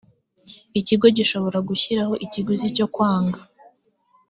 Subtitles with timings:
[0.79, 3.39] ikigo gishobora gushyiraho ikiguzi cyo kwanga